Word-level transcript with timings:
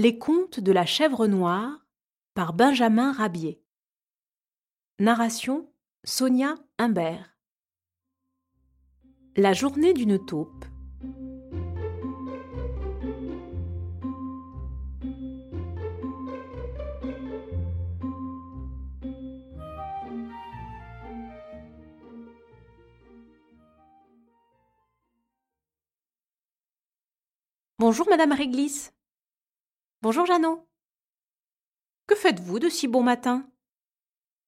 Les 0.00 0.16
contes 0.16 0.60
de 0.60 0.70
la 0.70 0.86
chèvre 0.86 1.26
noire 1.26 1.84
par 2.34 2.52
Benjamin 2.52 3.10
Rabier. 3.10 3.60
Narration 5.00 5.68
Sonia 6.04 6.54
Humbert. 6.78 7.36
La 9.34 9.54
journée 9.54 9.94
d'une 9.94 10.24
taupe. 10.24 10.64
Bonjour, 27.80 28.08
Madame 28.08 28.30
Réglisse. 28.30 28.92
Bonjour, 30.00 30.26
Jeannot. 30.26 30.64
Que 32.06 32.14
faites-vous 32.14 32.60
de 32.60 32.68
si 32.68 32.86
bon 32.86 33.02
matin? 33.02 33.50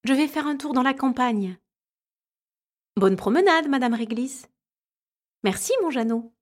Je 0.04 0.12
vais 0.12 0.28
faire 0.28 0.46
un 0.46 0.56
tour 0.56 0.73
dans 0.73 0.84
la 0.84 0.95
campagne. 0.95 1.59
Bonne 2.95 3.16
promenade, 3.16 3.66
Madame 3.66 3.95
Réglisse. 3.95 4.48
Merci, 5.42 5.73
mon 5.82 5.90
Jeannot. 5.90 6.32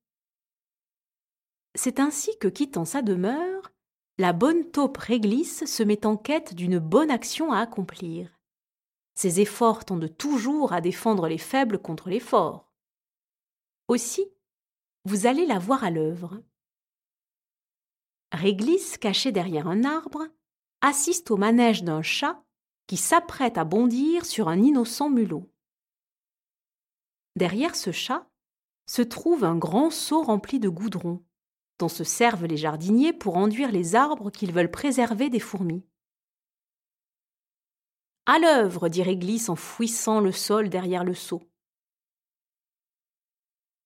C'est 1.74 2.00
ainsi 2.00 2.38
que, 2.38 2.48
quittant 2.48 2.84
sa 2.84 3.00
demeure, 3.00 3.72
la 4.18 4.34
bonne 4.34 4.70
taupe 4.70 4.98
Réglisse 4.98 5.64
se 5.64 5.82
met 5.82 6.04
en 6.04 6.18
quête 6.18 6.54
d'une 6.54 6.78
bonne 6.78 7.10
action 7.10 7.50
à 7.50 7.60
accomplir. 7.60 8.38
Ses 9.14 9.40
efforts 9.40 9.86
tendent 9.86 10.14
toujours 10.18 10.74
à 10.74 10.82
défendre 10.82 11.28
les 11.28 11.38
faibles 11.38 11.78
contre 11.78 12.10
les 12.10 12.20
forts. 12.20 12.70
Aussi, 13.88 14.30
vous 15.06 15.26
allez 15.26 15.46
la 15.46 15.58
voir 15.58 15.82
à 15.82 15.88
l'œuvre. 15.90 16.42
Réglisse, 18.32 18.98
caché 18.98 19.32
derrière 19.32 19.68
un 19.68 19.84
arbre, 19.84 20.26
assiste 20.80 21.30
au 21.30 21.36
manège 21.36 21.82
d'un 21.82 22.02
chat 22.02 22.42
qui 22.86 22.96
s'apprête 22.96 23.58
à 23.58 23.64
bondir 23.64 24.24
sur 24.24 24.48
un 24.48 24.62
innocent 24.62 25.10
mulot. 25.10 25.50
Derrière 27.36 27.76
ce 27.76 27.92
chat 27.92 28.28
se 28.86 29.02
trouve 29.02 29.44
un 29.44 29.56
grand 29.56 29.90
seau 29.90 30.22
rempli 30.22 30.58
de 30.58 30.68
goudron, 30.68 31.22
dont 31.78 31.88
se 31.88 32.04
servent 32.04 32.46
les 32.46 32.56
jardiniers 32.56 33.12
pour 33.12 33.36
enduire 33.36 33.70
les 33.70 33.94
arbres 33.94 34.30
qu'ils 34.30 34.52
veulent 34.52 34.70
préserver 34.70 35.30
des 35.30 35.40
fourmis. 35.40 35.84
À 38.26 38.38
l'œuvre, 38.38 38.88
dit 38.88 39.02
Réglisse 39.02 39.48
en 39.48 39.56
fouissant 39.56 40.20
le 40.20 40.32
sol 40.32 40.68
derrière 40.68 41.04
le 41.04 41.14
seau. 41.14 41.42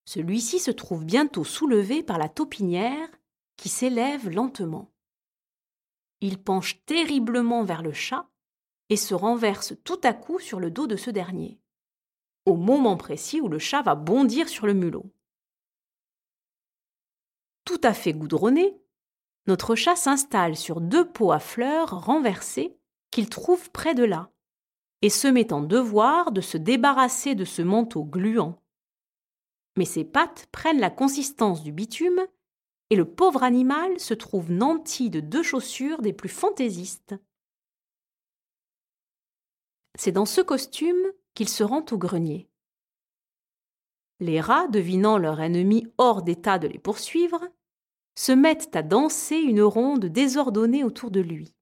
Celui-ci 0.05 0.59
se 0.59 0.71
trouve 0.71 1.05
bientôt 1.05 1.45
soulevé 1.45 2.03
par 2.03 2.17
la 2.17 2.27
taupinière 2.27 3.09
qui 3.63 3.69
s'élève 3.69 4.29
lentement. 4.29 4.91
Il 6.19 6.37
penche 6.37 6.83
terriblement 6.85 7.63
vers 7.63 7.81
le 7.81 7.93
chat 7.93 8.29
et 8.89 8.97
se 8.97 9.13
renverse 9.13 9.73
tout 9.85 10.01
à 10.03 10.11
coup 10.11 10.37
sur 10.37 10.59
le 10.59 10.69
dos 10.69 10.85
de 10.85 10.97
ce 10.97 11.09
dernier, 11.09 11.61
au 12.45 12.57
moment 12.57 12.97
précis 12.97 13.39
où 13.39 13.47
le 13.47 13.59
chat 13.59 13.81
va 13.81 13.95
bondir 13.95 14.49
sur 14.49 14.67
le 14.67 14.73
mulot. 14.73 15.05
Tout 17.63 17.79
à 17.83 17.93
fait 17.93 18.11
goudronné, 18.11 18.77
notre 19.47 19.75
chat 19.75 19.95
s'installe 19.95 20.57
sur 20.57 20.81
deux 20.81 21.09
pots 21.09 21.31
à 21.31 21.39
fleurs 21.39 22.03
renversés 22.03 22.77
qu'il 23.11 23.29
trouve 23.29 23.71
près 23.71 23.95
de 23.95 24.03
là, 24.03 24.29
et 25.01 25.09
se 25.09 25.29
met 25.29 25.53
en 25.53 25.61
devoir 25.61 26.33
de 26.33 26.41
se 26.41 26.57
débarrasser 26.57 27.33
de 27.33 27.45
ce 27.45 27.61
manteau 27.61 28.03
gluant. 28.03 28.61
Mais 29.77 29.85
ses 29.85 30.03
pattes 30.03 30.47
prennent 30.51 30.81
la 30.81 30.89
consistance 30.89 31.63
du 31.63 31.71
bitume 31.71 32.27
et 32.93 32.95
le 32.95 33.05
pauvre 33.05 33.41
animal 33.41 33.99
se 33.99 34.13
trouve 34.13 34.51
nanti 34.51 35.09
de 35.09 35.19
deux 35.19 35.41
chaussures 35.41 36.03
des 36.03 36.13
plus 36.13 36.29
fantaisistes. 36.29 37.15
C'est 39.97 40.11
dans 40.11 40.27
ce 40.27 40.41
costume 40.41 41.03
qu'il 41.33 41.49
se 41.49 41.63
rend 41.63 41.83
au 41.89 41.97
grenier. 41.97 42.47
Les 44.19 44.39
rats, 44.39 44.67
devinant 44.67 45.17
leur 45.17 45.41
ennemi 45.41 45.87
hors 45.97 46.21
d'état 46.21 46.59
de 46.59 46.67
les 46.67 46.77
poursuivre, 46.77 47.43
se 48.15 48.31
mettent 48.31 48.75
à 48.75 48.83
danser 48.83 49.37
une 49.37 49.63
ronde 49.63 50.05
désordonnée 50.05 50.83
autour 50.83 51.09
de 51.09 51.19
lui. 51.19 51.55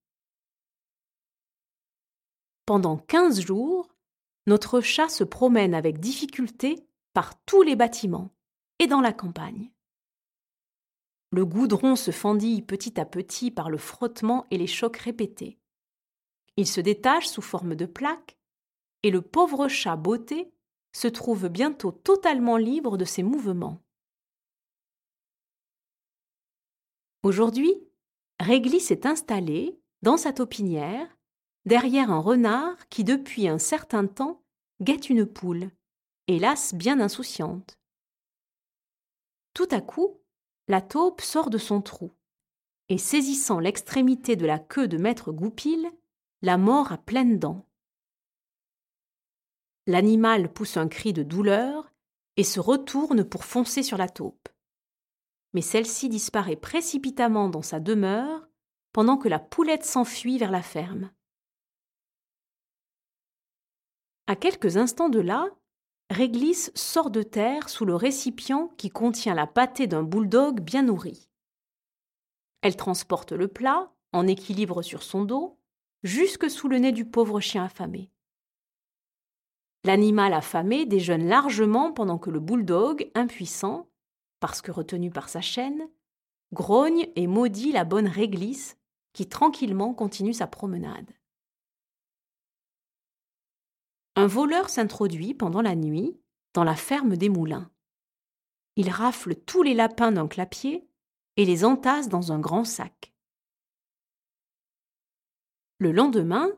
Pendant 2.65 2.97
quinze 2.97 3.39
jours, 3.39 3.87
notre 4.47 4.81
chat 4.81 5.07
se 5.07 5.23
promène 5.23 5.75
avec 5.75 6.01
difficulté 6.01 6.85
par 7.13 7.41
tous 7.45 7.61
les 7.61 7.77
bâtiments 7.77 8.31
et 8.79 8.87
dans 8.87 8.99
la 8.99 9.13
campagne. 9.13 9.71
Le 11.31 11.45
goudron 11.45 11.95
se 11.95 12.11
fendille 12.11 12.61
petit 12.61 12.99
à 12.99 13.05
petit 13.05 13.51
par 13.51 13.69
le 13.69 13.77
frottement 13.77 14.45
et 14.51 14.57
les 14.57 14.67
chocs 14.67 14.97
répétés. 14.97 15.57
Il 16.57 16.67
se 16.67 16.81
détache 16.81 17.27
sous 17.27 17.41
forme 17.41 17.75
de 17.75 17.85
plaques, 17.85 18.37
et 19.03 19.11
le 19.11 19.21
pauvre 19.21 19.69
chat 19.69 19.95
botté 19.95 20.51
se 20.93 21.07
trouve 21.07 21.47
bientôt 21.47 21.91
totalement 21.91 22.57
libre 22.57 22.97
de 22.97 23.05
ses 23.05 23.23
mouvements. 23.23 23.81
Aujourd'hui, 27.23 27.73
Réglis 28.39 28.81
s'est 28.81 29.07
installé, 29.07 29.79
dans 30.01 30.17
sa 30.17 30.33
taupinière, 30.33 31.07
derrière 31.65 32.11
un 32.11 32.19
renard 32.19 32.89
qui 32.89 33.03
depuis 33.03 33.47
un 33.47 33.59
certain 33.59 34.07
temps 34.07 34.43
guette 34.81 35.09
une 35.09 35.25
poule, 35.25 35.69
hélas 36.27 36.73
bien 36.73 36.99
insouciante. 36.99 37.77
Tout 39.53 39.67
à 39.71 39.79
coup, 39.79 40.20
la 40.71 40.81
taupe 40.81 41.19
sort 41.19 41.49
de 41.49 41.57
son 41.57 41.81
trou, 41.81 42.13
et 42.87 42.97
saisissant 42.97 43.59
l'extrémité 43.59 44.37
de 44.37 44.45
la 44.45 44.57
queue 44.57 44.87
de 44.87 44.97
maître 44.97 45.33
Goupil, 45.33 45.91
la 46.41 46.57
mord 46.57 46.93
à 46.93 46.97
pleines 46.97 47.37
dents. 47.37 47.67
L'animal 49.85 50.51
pousse 50.51 50.77
un 50.77 50.87
cri 50.87 51.11
de 51.11 51.23
douleur 51.23 51.93
et 52.37 52.45
se 52.45 52.61
retourne 52.61 53.25
pour 53.25 53.43
foncer 53.43 53.83
sur 53.83 53.97
la 53.97 54.07
taupe. 54.07 54.47
Mais 55.53 55.61
celle-ci 55.61 56.07
disparaît 56.07 56.55
précipitamment 56.55 57.49
dans 57.49 57.61
sa 57.61 57.81
demeure 57.81 58.47
pendant 58.93 59.17
que 59.17 59.27
la 59.27 59.39
poulette 59.39 59.83
s'enfuit 59.83 60.37
vers 60.37 60.51
la 60.51 60.61
ferme. 60.61 61.11
À 64.27 64.37
quelques 64.37 64.77
instants 64.77 65.09
de 65.09 65.19
là, 65.19 65.49
Réglisse 66.11 66.73
sort 66.75 67.09
de 67.09 67.23
terre 67.23 67.69
sous 67.69 67.85
le 67.85 67.95
récipient 67.95 68.67
qui 68.75 68.89
contient 68.89 69.33
la 69.33 69.47
pâtée 69.47 69.87
d'un 69.87 70.03
bouledogue 70.03 70.59
bien 70.59 70.83
nourri. 70.83 71.29
Elle 72.61 72.75
transporte 72.75 73.31
le 73.31 73.47
plat, 73.47 73.93
en 74.11 74.27
équilibre 74.27 74.81
sur 74.81 75.03
son 75.03 75.23
dos, 75.23 75.57
jusque 76.03 76.49
sous 76.49 76.67
le 76.67 76.79
nez 76.79 76.91
du 76.91 77.05
pauvre 77.05 77.39
chien 77.39 77.63
affamé. 77.63 78.11
L'animal 79.85 80.33
affamé 80.33 80.85
déjeune 80.85 81.29
largement 81.29 81.93
pendant 81.93 82.17
que 82.17 82.29
le 82.29 82.41
bouledogue, 82.41 83.09
impuissant, 83.15 83.87
parce 84.41 84.61
que 84.61 84.73
retenu 84.73 85.11
par 85.11 85.29
sa 85.29 85.39
chaîne, 85.39 85.87
grogne 86.51 87.07
et 87.15 87.25
maudit 87.25 87.71
la 87.71 87.85
bonne 87.85 88.09
réglisse 88.09 88.77
qui 89.13 89.29
tranquillement 89.29 89.93
continue 89.93 90.33
sa 90.33 90.47
promenade. 90.47 91.09
Un 94.21 94.27
voleur 94.27 94.69
s'introduit 94.69 95.33
pendant 95.33 95.63
la 95.63 95.75
nuit 95.75 96.15
dans 96.53 96.63
la 96.63 96.75
ferme 96.75 97.17
des 97.17 97.27
moulins. 97.27 97.71
Il 98.75 98.91
rafle 98.91 99.33
tous 99.33 99.63
les 99.63 99.73
lapins 99.73 100.11
d'un 100.11 100.27
clapier 100.27 100.87
et 101.37 101.45
les 101.45 101.65
entasse 101.65 102.07
dans 102.07 102.31
un 102.31 102.37
grand 102.37 102.63
sac. 102.63 103.15
Le 105.79 105.91
lendemain, 105.91 106.51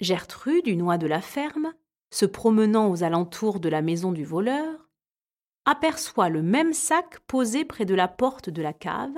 Gertrude, 0.00 0.66
une 0.66 0.82
oie 0.82 0.98
de 0.98 1.06
la 1.06 1.22
ferme, 1.22 1.72
se 2.10 2.26
promenant 2.26 2.90
aux 2.90 3.02
alentours 3.02 3.58
de 3.58 3.70
la 3.70 3.80
maison 3.80 4.12
du 4.12 4.26
voleur, 4.26 4.90
aperçoit 5.64 6.28
le 6.28 6.42
même 6.42 6.74
sac 6.74 7.20
posé 7.20 7.64
près 7.64 7.86
de 7.86 7.94
la 7.94 8.08
porte 8.08 8.50
de 8.50 8.60
la 8.60 8.74
cave, 8.74 9.16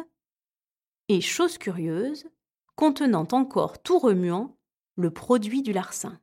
et, 1.09 1.21
chose 1.21 1.59
curieuse, 1.59 2.31
contenant 2.77 3.27
encore 3.33 3.83
tout 3.83 3.99
remuant 3.99 4.57
le 4.95 5.11
produit 5.11 5.63
du 5.63 5.73
larcin. 5.73 6.21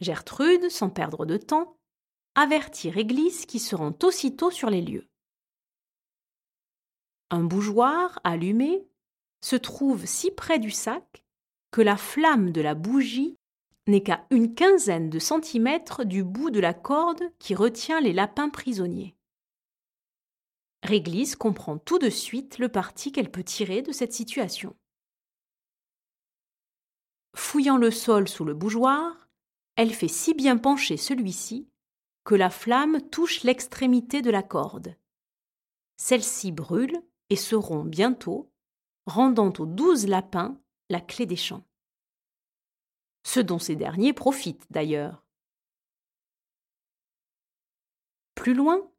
Gertrude, 0.00 0.68
sans 0.70 0.90
perdre 0.90 1.24
de 1.26 1.36
temps, 1.36 1.78
avertit 2.34 2.90
Réglisse 2.90 3.46
qui 3.46 3.58
se 3.58 3.74
rend 3.74 3.94
aussitôt 4.02 4.50
sur 4.50 4.70
les 4.70 4.82
lieux. 4.82 5.08
Un 7.30 7.42
bougeoir 7.42 8.20
allumé 8.24 8.86
se 9.40 9.56
trouve 9.56 10.06
si 10.06 10.30
près 10.30 10.58
du 10.58 10.70
sac 10.70 11.24
que 11.70 11.80
la 11.80 11.96
flamme 11.96 12.52
de 12.52 12.60
la 12.60 12.74
bougie 12.74 13.36
n'est 13.86 14.02
qu'à 14.02 14.26
une 14.30 14.54
quinzaine 14.54 15.10
de 15.10 15.18
centimètres 15.18 16.04
du 16.04 16.24
bout 16.24 16.50
de 16.50 16.60
la 16.60 16.74
corde 16.74 17.22
qui 17.38 17.54
retient 17.54 18.00
les 18.00 18.12
lapins 18.12 18.48
prisonniers. 18.48 19.16
Réglisse 20.82 21.36
comprend 21.36 21.78
tout 21.78 21.98
de 21.98 22.10
suite 22.10 22.58
le 22.58 22.68
parti 22.68 23.12
qu'elle 23.12 23.30
peut 23.30 23.44
tirer 23.44 23.82
de 23.82 23.92
cette 23.92 24.12
situation. 24.12 24.76
Fouillant 27.34 27.76
le 27.76 27.90
sol 27.90 28.28
sous 28.28 28.44
le 28.44 28.54
bougeoir, 28.54 29.25
elle 29.76 29.92
fait 29.92 30.08
si 30.08 30.34
bien 30.34 30.56
pencher 30.56 30.96
celui-ci 30.96 31.68
que 32.24 32.34
la 32.34 32.50
flamme 32.50 33.00
touche 33.10 33.44
l'extrémité 33.44 34.22
de 34.22 34.30
la 34.30 34.42
corde. 34.42 34.96
Celle-ci 35.96 36.50
brûle 36.50 37.00
et 37.30 37.36
se 37.36 37.54
rompt 37.54 37.88
bientôt, 37.88 38.50
rendant 39.06 39.52
aux 39.58 39.66
douze 39.66 40.06
lapins 40.06 40.58
la 40.90 41.00
clé 41.00 41.26
des 41.26 41.36
champs. 41.36 41.64
Ce 43.24 43.40
dont 43.40 43.58
ces 43.58 43.76
derniers 43.76 44.12
profitent 44.12 44.66
d'ailleurs. 44.70 45.24
Plus 48.34 48.54
loin, 48.54 48.90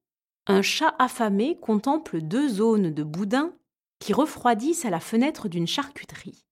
un 0.47 0.61
chat 0.61 0.95
affamé 0.99 1.59
contemple 1.59 2.21
deux 2.21 2.47
zones 2.47 2.93
de 2.93 3.03
boudin 3.03 3.53
qui 3.99 4.13
refroidissent 4.13 4.85
à 4.85 4.89
la 4.89 4.99
fenêtre 4.99 5.49
d'une 5.49 5.67
charcuterie. 5.67 6.45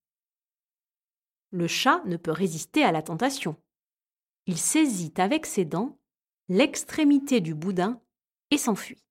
Le 1.52 1.68
chat 1.68 2.02
ne 2.06 2.18
peut 2.18 2.32
résister 2.32 2.84
à 2.84 2.92
la 2.92 3.02
tentation. 3.02 3.56
Il 4.48 4.58
saisit 4.58 5.14
avec 5.18 5.46
ses 5.46 5.66
dents 5.66 5.98
l'extrémité 6.50 7.42
du 7.42 7.56
boudin 7.56 8.02
et 8.52 8.58
s'enfuit. 8.58 9.04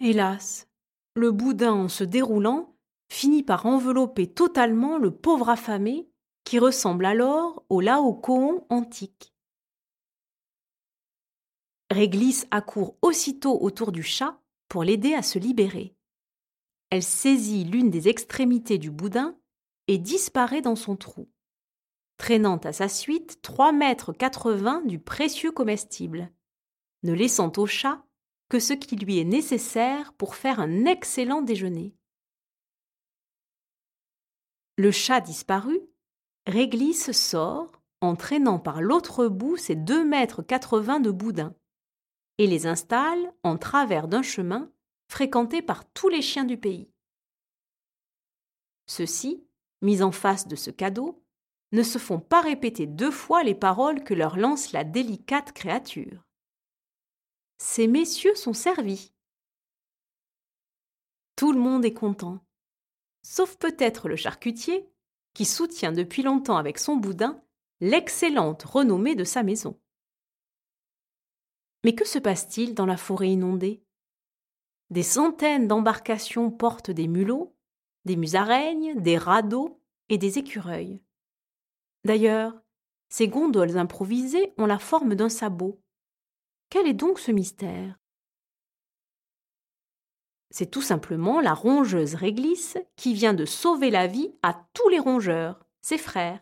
Hélas, 0.00 0.68
le 1.14 1.30
boudin 1.32 1.72
en 1.72 1.88
se 1.88 2.04
déroulant 2.04 2.76
finit 3.08 3.42
par 3.42 3.66
envelopper 3.66 4.26
totalement 4.26 4.98
le 4.98 5.10
pauvre 5.10 5.48
affamé 5.48 6.08
qui 6.44 6.58
ressemble 6.58 7.04
alors 7.04 7.64
au 7.68 7.80
Laocoon 7.80 8.66
antique. 8.70 9.34
Réglisse 11.90 12.46
accourt 12.50 12.96
aussitôt 13.02 13.60
autour 13.60 13.92
du 13.92 14.02
chat 14.02 14.40
pour 14.68 14.82
l'aider 14.82 15.14
à 15.14 15.22
se 15.22 15.38
libérer. 15.38 15.94
Elle 16.90 17.02
saisit 17.02 17.64
l'une 17.64 17.90
des 17.90 18.08
extrémités 18.08 18.78
du 18.78 18.90
boudin 18.90 19.38
et 19.88 19.98
disparaît 19.98 20.62
dans 20.62 20.76
son 20.76 20.96
trou, 20.96 21.28
traînant 22.22 22.58
à 22.58 22.72
sa 22.72 22.88
suite 22.88 23.42
trois 23.42 23.72
mètres 23.72 24.12
quatre-vingts 24.12 24.82
du 24.82 25.00
précieux 25.00 25.50
comestible, 25.50 26.30
ne 27.02 27.12
laissant 27.12 27.50
au 27.56 27.66
chat 27.66 28.06
que 28.48 28.60
ce 28.60 28.74
qui 28.74 28.94
lui 28.94 29.18
est 29.18 29.24
nécessaire 29.24 30.12
pour 30.12 30.36
faire 30.36 30.60
un 30.60 30.84
excellent 30.84 31.42
déjeuner. 31.42 31.96
Le 34.78 34.92
chat 34.92 35.20
disparu, 35.20 35.80
Réglisse 36.46 37.10
sort, 37.10 37.82
en 38.00 38.14
traînant 38.14 38.60
par 38.60 38.82
l'autre 38.82 39.26
bout 39.26 39.56
ses 39.56 39.74
deux 39.74 40.04
mètres 40.04 40.42
quatre-vingts 40.42 41.00
de 41.00 41.10
boudin, 41.10 41.56
et 42.38 42.46
les 42.46 42.68
installe 42.68 43.34
en 43.42 43.58
travers 43.58 44.06
d'un 44.06 44.22
chemin 44.22 44.70
fréquenté 45.08 45.60
par 45.60 45.90
tous 45.90 46.08
les 46.08 46.22
chiens 46.22 46.44
du 46.44 46.56
pays. 46.56 46.88
Ceux-ci, 48.86 49.44
mis 49.80 50.02
en 50.02 50.12
face 50.12 50.46
de 50.46 50.54
ce 50.54 50.70
cadeau, 50.70 51.21
ne 51.72 51.82
se 51.82 51.98
font 51.98 52.20
pas 52.20 52.42
répéter 52.42 52.86
deux 52.86 53.10
fois 53.10 53.42
les 53.42 53.54
paroles 53.54 54.04
que 54.04 54.14
leur 54.14 54.36
lance 54.36 54.72
la 54.72 54.84
délicate 54.84 55.52
créature. 55.52 56.24
Ces 57.58 57.86
messieurs 57.86 58.34
sont 58.34 58.52
servis. 58.52 59.12
Tout 61.36 61.52
le 61.52 61.58
monde 61.58 61.84
est 61.84 61.94
content, 61.94 62.44
sauf 63.22 63.56
peut-être 63.56 64.08
le 64.08 64.16
charcutier, 64.16 64.88
qui 65.34 65.46
soutient 65.46 65.92
depuis 65.92 66.22
longtemps 66.22 66.58
avec 66.58 66.78
son 66.78 66.96
boudin 66.96 67.42
l'excellente 67.80 68.62
renommée 68.64 69.14
de 69.14 69.24
sa 69.24 69.42
maison. 69.42 69.80
Mais 71.84 71.94
que 71.94 72.04
se 72.04 72.18
passe-t-il 72.18 72.74
dans 72.74 72.86
la 72.86 72.96
forêt 72.96 73.30
inondée? 73.30 73.82
Des 74.90 75.02
centaines 75.02 75.66
d'embarcations 75.66 76.50
portent 76.50 76.90
des 76.90 77.08
mulots, 77.08 77.56
des 78.04 78.16
musaraignes, 78.16 79.00
des 79.00 79.16
radeaux 79.16 79.80
et 80.10 80.18
des 80.18 80.38
écureuils. 80.38 81.00
D'ailleurs, 82.04 82.54
ces 83.08 83.28
gondoles 83.28 83.76
improvisées 83.76 84.52
ont 84.58 84.66
la 84.66 84.78
forme 84.78 85.14
d'un 85.14 85.28
sabot. 85.28 85.80
Quel 86.70 86.86
est 86.86 86.94
donc 86.94 87.18
ce 87.18 87.30
mystère? 87.30 87.98
C'est 90.50 90.70
tout 90.70 90.82
simplement 90.82 91.40
la 91.40 91.54
rongeuse 91.54 92.14
réglisse 92.14 92.76
qui 92.96 93.14
vient 93.14 93.34
de 93.34 93.44
sauver 93.44 93.90
la 93.90 94.06
vie 94.06 94.34
à 94.42 94.66
tous 94.74 94.88
les 94.88 94.98
rongeurs, 94.98 95.64
ses 95.80 95.98
frères, 95.98 96.40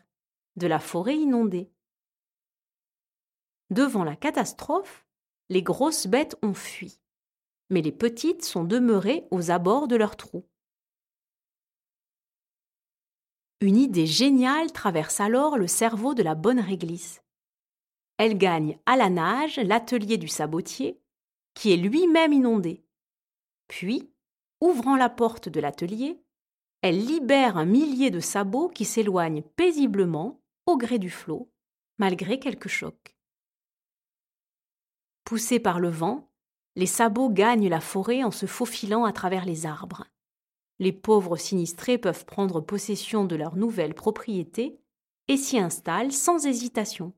de 0.57 0.67
la 0.67 0.79
forêt 0.79 1.17
inondée. 1.17 1.71
Devant 3.71 4.03
la 4.03 4.17
catastrophe, 4.17 5.07
les 5.49 5.62
grosses 5.62 6.09
bêtes 6.09 6.37
ont 6.43 6.55
fui, 6.55 7.01
mais 7.71 7.83
les 7.83 7.93
petites 7.93 8.45
sont 8.45 8.65
demeurées 8.65 9.29
aux 9.31 9.53
abords 9.53 9.87
de 9.87 9.97
leur 9.97 10.17
trou. 10.17 10.45
Une 13.62 13.77
idée 13.77 14.07
géniale 14.07 14.73
traverse 14.73 15.21
alors 15.21 15.59
le 15.59 15.67
cerveau 15.67 16.15
de 16.15 16.23
la 16.23 16.35
bonne 16.35 16.61
réglisse. 16.61 17.23
Elle 18.17 18.39
gagne 18.39 18.79
à 18.87 18.97
la 18.97 19.11
nage 19.11 19.59
l'atelier 19.59 20.17
du 20.17 20.29
sabotier, 20.29 20.99
qui 21.53 21.71
est 21.73 21.77
lui-même 21.77 22.33
inondé. 22.33 22.83
Puis, 23.69 24.11
ouvrant 24.62 24.97
la 24.97 25.11
porte 25.11 25.51
de 25.51 25.61
l'atelier, 25.61 26.23
elle 26.81 27.05
libère 27.05 27.59
un 27.59 27.67
millier 27.67 28.11
de 28.11 28.21
sabots 28.21 28.69
qui 28.69 28.87
s'éloignent 28.87 29.43
paisiblement 29.57 30.41
au 30.65 30.79
gré 30.79 30.99
du 30.99 31.11
flot, 31.11 31.53
malgré 31.99 32.39
quelques 32.39 32.69
chocs. 32.69 33.15
Poussés 35.25 35.61
par 35.61 35.81
le 35.81 35.91
vent, 35.91 36.31
les 36.77 36.87
sabots 36.87 37.29
gagnent 37.29 37.69
la 37.69 37.81
forêt 37.81 38.25
en 38.25 38.31
se 38.31 38.47
faufilant 38.47 39.05
à 39.05 39.12
travers 39.12 39.45
les 39.45 39.67
arbres. 39.67 40.07
Les 40.81 40.93
pauvres 40.93 41.37
sinistrés 41.37 41.99
peuvent 41.99 42.25
prendre 42.25 42.62
possession 42.62 43.27
de 43.27 43.37
leur 43.37 43.55
nouvelle 43.55 43.94
propriété 43.94 44.81
et 45.29 45.37
s'y 45.37 45.59
installent 45.59 46.11
sans 46.11 46.47
hésitation. 46.47 47.12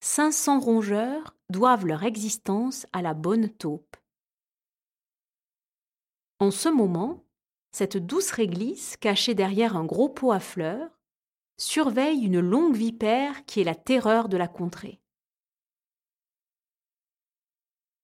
500 0.00 0.60
rongeurs 0.60 1.36
doivent 1.50 1.84
leur 1.84 2.04
existence 2.04 2.86
à 2.94 3.02
la 3.02 3.12
bonne 3.12 3.50
taupe. 3.50 3.96
En 6.38 6.50
ce 6.50 6.70
moment, 6.70 7.24
cette 7.72 7.98
douce 7.98 8.30
réglisse, 8.30 8.96
cachée 8.96 9.34
derrière 9.34 9.76
un 9.76 9.84
gros 9.84 10.08
pot 10.08 10.32
à 10.32 10.40
fleurs, 10.40 10.90
surveille 11.58 12.24
une 12.24 12.40
longue 12.40 12.76
vipère 12.76 13.44
qui 13.44 13.60
est 13.60 13.64
la 13.64 13.74
terreur 13.74 14.30
de 14.30 14.38
la 14.38 14.48
contrée. 14.48 15.02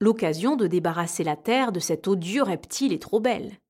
L'occasion 0.02 0.56
de 0.56 0.66
débarrasser 0.66 1.22
la 1.22 1.36
terre 1.36 1.70
de 1.70 1.78
cet 1.78 2.08
odieux 2.08 2.42
reptile 2.42 2.92
est 2.92 3.02
trop 3.02 3.20
belle. 3.20 3.60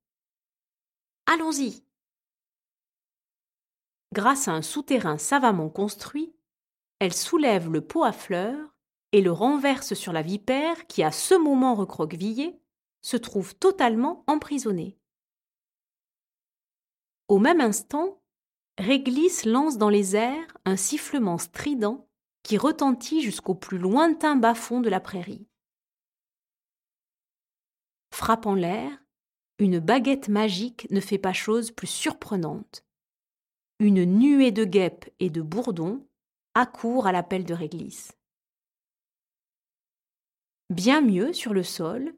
Allons-y. 1.27 1.83
Grâce 4.13 4.47
à 4.47 4.53
un 4.53 4.63
souterrain 4.63 5.19
savamment 5.19 5.69
construit, 5.69 6.33
elle 6.97 7.13
soulève 7.13 7.69
le 7.69 7.81
pot 7.81 8.03
à 8.03 8.11
fleurs 8.11 8.73
et 9.11 9.21
le 9.21 9.31
renverse 9.31 9.93
sur 9.93 10.11
la 10.11 10.23
vipère 10.23 10.87
qui, 10.87 11.03
à 11.03 11.11
ce 11.11 11.35
moment 11.35 11.75
recroquevillée, 11.75 12.59
se 13.03 13.17
trouve 13.17 13.53
totalement 13.53 14.23
emprisonnée. 14.25 14.97
Au 17.27 17.37
même 17.37 17.61
instant, 17.61 18.23
Réglisse 18.79 19.45
lance 19.45 19.77
dans 19.77 19.89
les 19.89 20.15
airs 20.15 20.57
un 20.65 20.77
sifflement 20.77 21.37
strident 21.37 22.07
qui 22.41 22.57
retentit 22.57 23.21
jusqu'au 23.21 23.53
plus 23.53 23.77
lointain 23.77 24.35
bas-fond 24.35 24.81
de 24.81 24.89
la 24.89 24.99
prairie. 24.99 25.47
Frappant 28.23 28.55
l'air, 28.55 28.89
une 29.59 29.79
baguette 29.79 30.29
magique 30.29 30.89
ne 30.91 31.01
fait 31.01 31.17
pas 31.17 31.33
chose 31.33 31.71
plus 31.71 31.87
surprenante. 31.87 32.85
Une 33.79 34.05
nuée 34.05 34.51
de 34.51 34.63
guêpes 34.63 35.09
et 35.19 35.29
de 35.29 35.41
bourdons 35.41 36.07
accourt 36.53 37.05
à 37.05 37.11
l'appel 37.11 37.43
de 37.43 37.53
Réglisse. 37.53 38.17
Bien 40.69 41.01
mieux, 41.01 41.33
sur 41.33 41.53
le 41.53 41.63
sol, 41.63 42.15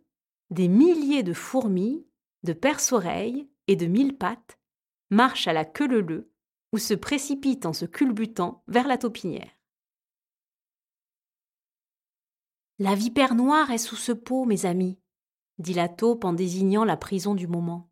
des 0.52 0.68
milliers 0.68 1.24
de 1.24 1.34
fourmis, 1.34 2.06
de 2.44 2.54
perce-oreilles 2.54 3.50
et 3.66 3.76
de 3.76 3.88
mille 3.88 4.16
pattes 4.16 4.60
marchent 5.10 5.48
à 5.48 5.54
la 5.54 5.66
queue 5.66 5.88
leu 5.88 6.32
ou 6.72 6.78
se 6.78 6.94
précipite 6.94 7.66
en 7.66 7.74
se 7.74 7.86
culbutant 7.86 8.64
vers 8.68 8.88
la 8.88 9.00
taupinière. 9.00 9.58
La 12.78 12.94
vipère 12.94 13.34
noire 13.34 13.72
est 13.72 13.80
sous 13.80 13.96
ce 13.96 14.12
pot, 14.12 14.46
mes 14.46 14.68
amis, 14.68 15.00
dit 15.58 15.74
la 15.74 15.90
taupe 15.90 16.26
en 16.26 16.34
désignant 16.34 16.84
la 16.84 16.98
prison 16.98 17.36
du 17.36 17.48
moment. 17.48 17.90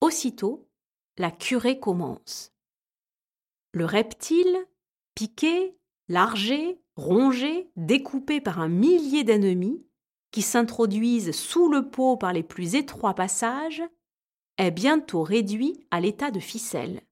Aussitôt, 0.00 0.68
la 1.16 1.30
curée 1.30 1.80
commence. 1.80 2.52
Le 3.72 3.84
reptile, 3.84 4.56
piqué, 5.14 5.76
largé, 6.08 6.80
rongé, 6.96 7.70
découpé 7.76 8.40
par 8.40 8.60
un 8.60 8.68
millier 8.68 9.24
d'ennemis, 9.24 9.84
qui 10.30 10.42
s'introduisent 10.42 11.32
sous 11.32 11.70
le 11.70 11.90
pot 11.90 12.16
par 12.16 12.32
les 12.32 12.42
plus 12.42 12.74
étroits 12.74 13.14
passages, 13.14 13.82
est 14.58 14.70
bientôt 14.70 15.22
réduit 15.22 15.86
à 15.90 16.00
l'état 16.00 16.30
de 16.30 16.40
ficelle. 16.40 17.02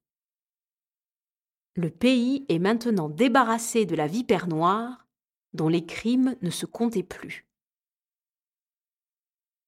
Le 1.74 1.90
pays 1.90 2.44
est 2.48 2.58
maintenant 2.58 3.08
débarrassé 3.08 3.86
de 3.86 3.94
la 3.94 4.06
vipère 4.06 4.48
noire, 4.48 5.06
dont 5.52 5.68
les 5.68 5.84
crimes 5.86 6.36
ne 6.42 6.50
se 6.50 6.66
comptaient 6.66 7.02
plus. 7.02 7.45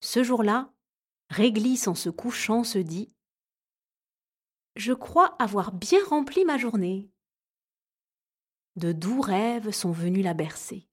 Ce 0.01 0.23
jour-là, 0.23 0.73
Réglisse 1.31 1.89
en 1.89 1.95
se 1.95 2.09
couchant 2.09 2.65
se 2.65 2.79
dit 2.79 3.13
Je 4.77 4.93
crois 4.93 5.37
avoir 5.39 5.73
bien 5.73 6.03
rempli 6.07 6.45
ma 6.45 6.57
journée. 6.57 7.11
De 8.77 8.93
doux 8.93 9.21
rêves 9.21 9.71
sont 9.71 9.93
venus 9.93 10.25
la 10.25 10.35
bercer. 10.35 10.89